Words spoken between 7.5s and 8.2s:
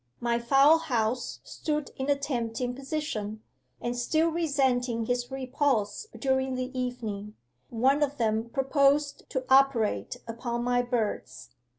one of